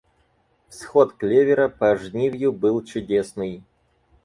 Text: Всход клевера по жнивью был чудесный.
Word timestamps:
Всход 0.67 1.13
клевера 1.13 1.69
по 1.69 1.95
жнивью 1.95 2.51
был 2.53 2.83
чудесный. 2.83 3.63